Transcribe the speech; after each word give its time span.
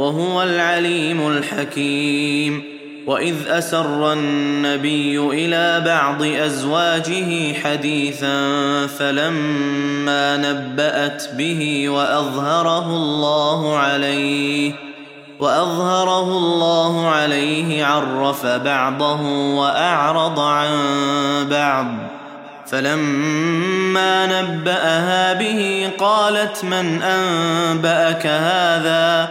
وهو 0.00 0.42
العليم 0.42 1.28
الحكيم 1.28 2.62
واذ 3.06 3.34
اسر 3.48 4.12
النبي 4.12 5.18
الى 5.18 5.82
بعض 5.86 6.22
ازواجه 6.22 7.54
حديثا 7.64 8.40
فلما 8.86 10.36
نبات 10.36 11.24
به 11.38 11.88
واظهره 11.88 12.86
الله 12.86 13.76
عليه 13.76 14.72
واظهره 15.40 16.22
الله 16.22 17.08
عليه 17.08 17.84
عرف 17.84 18.46
بعضه 18.46 19.20
واعرض 19.56 20.40
عن 20.40 20.72
بعض 21.50 21.86
فلما 22.66 24.42
نباها 24.42 25.32
به 25.32 25.90
قالت 25.98 26.64
من 26.64 27.02
انباك 27.02 28.26
هذا 28.26 29.30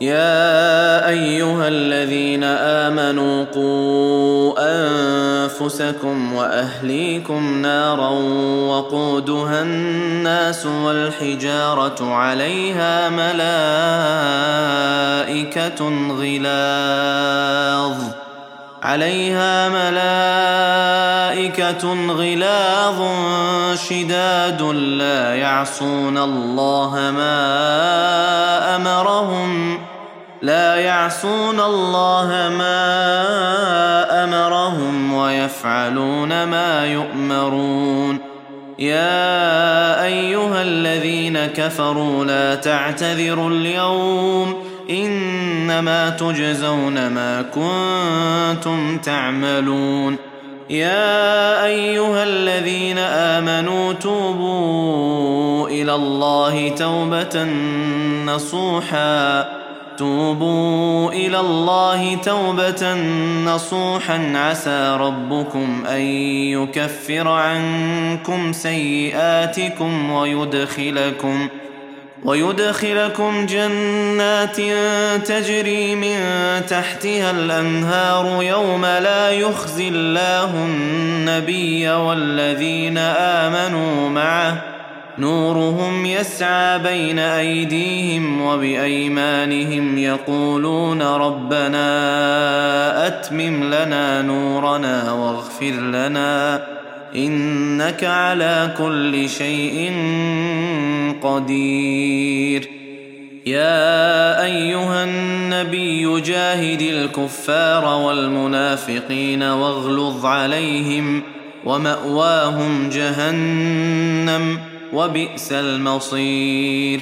يا 0.00 1.08
ايها 1.08 1.68
الذين 1.68 2.44
امنوا 2.44 3.44
قوا 3.54 4.54
انفسكم 4.58 6.32
واهليكم 6.32 7.62
نارا 7.62 8.08
وقودها 8.70 9.62
الناس 9.62 10.66
والحجاره 10.66 12.12
عليها 12.14 13.08
ملائكه 15.48 15.84
غلاظ 16.08 17.96
عليها 18.82 19.68
ملائكة 21.38 22.12
غلاظ 22.12 23.00
شداد 23.88 24.62
لا 24.72 25.34
يعصون 25.34 26.18
الله 26.18 26.94
ما 26.94 27.46
أمرهم 28.76 29.65
لا 30.46 30.74
يعصون 30.76 31.60
الله 31.60 32.28
ما 32.58 32.74
امرهم 34.24 35.12
ويفعلون 35.12 36.44
ما 36.44 36.86
يؤمرون 36.86 38.18
يا 38.78 39.24
ايها 40.04 40.62
الذين 40.62 41.38
كفروا 41.46 42.24
لا 42.24 42.54
تعتذروا 42.54 43.50
اليوم 43.50 44.56
انما 44.90 46.10
تجزون 46.10 46.94
ما 47.10 47.42
كنتم 47.42 48.98
تعملون 48.98 50.16
يا 50.70 51.64
ايها 51.64 52.24
الذين 52.24 52.98
امنوا 52.98 53.92
توبوا 53.92 55.68
الى 55.68 55.94
الله 55.94 56.68
توبه 56.68 57.44
نصوحا 58.26 59.44
توبوا 59.96 61.12
الى 61.12 61.40
الله 61.40 62.14
توبه 62.14 62.94
نصوحا 63.44 64.32
عسى 64.34 64.96
ربكم 65.00 65.82
ان 65.90 66.00
يكفر 66.52 67.28
عنكم 67.28 68.52
سيئاتكم 68.52 70.10
ويدخلكم 70.10 71.48
ويدخلكم 72.24 73.46
جنات 73.46 74.56
تجري 75.28 75.94
من 75.94 76.16
تحتها 76.68 77.30
الانهار 77.30 78.42
يوم 78.42 78.84
لا 78.86 79.30
يخزي 79.30 79.88
الله 79.88 80.50
النبي 80.64 81.88
والذين 81.88 82.98
امنوا 82.98 84.08
معه 84.08 84.75
نورهم 85.18 86.06
يسعى 86.06 86.78
بين 86.78 87.18
أيديهم 87.18 88.40
وبأيمانهم 88.42 89.98
يقولون 89.98 91.02
ربنا 91.02 91.96
أتمم 93.06 93.64
لنا 93.64 94.22
نورنا 94.22 95.12
واغفر 95.12 95.66
لنا 95.70 96.66
إنك 97.16 98.04
على 98.04 98.74
كل 98.78 99.28
شيء 99.28 99.92
قدير 101.22 102.68
يا 103.46 104.44
أيها 104.44 105.04
النبي 105.04 106.20
جاهد 106.20 106.82
الكفار 106.82 107.98
والمنافقين 108.00 109.42
واغلظ 109.42 110.26
عليهم 110.26 111.22
ومأواهم 111.64 112.88
جهنم 112.88 114.58
ۖ 114.72 114.75
وبئس 114.92 115.52
المصير 115.52 117.00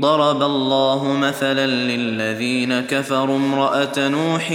ضرب 0.00 0.42
الله 0.42 1.16
مثلا 1.20 1.66
للذين 1.66 2.80
كفروا 2.80 3.36
امراه 3.36 3.98
نوح 4.08 4.52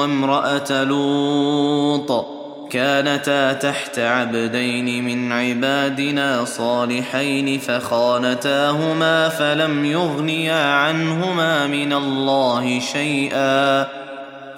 وامراه 0.00 0.84
لوط 0.84 2.26
كانتا 2.70 3.52
تحت 3.52 3.98
عبدين 3.98 5.04
من 5.04 5.32
عبادنا 5.32 6.44
صالحين 6.44 7.58
فخانتاهما 7.58 9.28
فلم 9.28 9.84
يغنيا 9.84 10.72
عنهما 10.74 11.66
من 11.66 11.92
الله 11.92 12.80
شيئا 12.92 13.86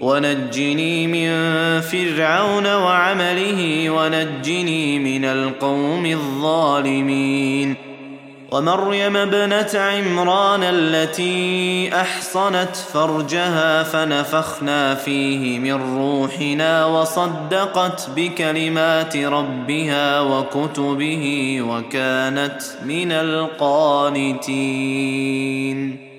ونجني 0.00 1.06
من 1.06 1.28
فرعون 1.80 2.66
وعمله 2.74 3.90
ونجني 3.90 4.98
من 4.98 5.24
القوم 5.24 6.06
الظالمين 6.06 7.74
ومريم 8.52 9.16
ابنه 9.16 9.68
عمران 9.80 10.60
التي 10.62 11.90
احصنت 11.94 12.76
فرجها 12.92 13.82
فنفخنا 13.82 14.94
فيه 14.94 15.58
من 15.58 15.96
روحنا 15.98 16.86
وصدقت 16.86 18.08
بكلمات 18.16 19.16
ربها 19.16 20.20
وكتبه 20.20 21.56
وكانت 21.66 22.62
من 22.84 23.12
القانتين 23.12 26.09